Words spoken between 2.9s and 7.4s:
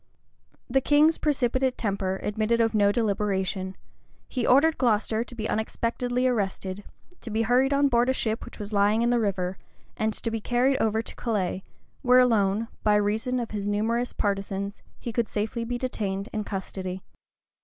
deliberation: he ordered Glocester to be unexpectedly arrested; to